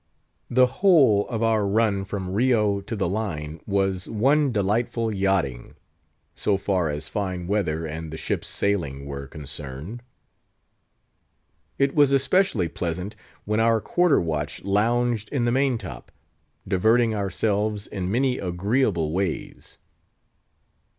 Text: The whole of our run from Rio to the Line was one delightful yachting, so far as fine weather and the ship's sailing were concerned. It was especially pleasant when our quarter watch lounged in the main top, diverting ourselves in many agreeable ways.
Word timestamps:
The 0.49 0.65
whole 0.81 1.27
of 1.27 1.43
our 1.43 1.67
run 1.67 2.05
from 2.05 2.31
Rio 2.33 2.81
to 2.81 2.95
the 2.95 3.07
Line 3.07 3.61
was 3.67 4.09
one 4.09 4.51
delightful 4.51 5.13
yachting, 5.13 5.75
so 6.33 6.57
far 6.57 6.89
as 6.89 7.07
fine 7.07 7.45
weather 7.45 7.85
and 7.85 8.11
the 8.11 8.17
ship's 8.17 8.47
sailing 8.47 9.05
were 9.05 9.27
concerned. 9.27 10.01
It 11.77 11.93
was 11.93 12.11
especially 12.11 12.67
pleasant 12.67 13.15
when 13.45 13.59
our 13.59 13.79
quarter 13.79 14.19
watch 14.19 14.63
lounged 14.63 15.29
in 15.29 15.45
the 15.45 15.51
main 15.51 15.77
top, 15.77 16.11
diverting 16.67 17.13
ourselves 17.13 17.85
in 17.85 18.09
many 18.09 18.39
agreeable 18.39 19.11
ways. 19.11 19.77